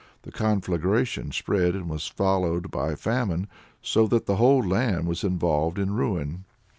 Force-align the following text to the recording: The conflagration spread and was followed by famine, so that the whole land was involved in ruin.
The 0.23 0.31
conflagration 0.31 1.31
spread 1.31 1.75
and 1.75 1.87
was 1.87 2.07
followed 2.07 2.71
by 2.71 2.95
famine, 2.95 3.47
so 3.83 4.07
that 4.07 4.25
the 4.25 4.37
whole 4.37 4.65
land 4.67 5.05
was 5.05 5.23
involved 5.23 5.77
in 5.77 5.93
ruin. 5.93 6.43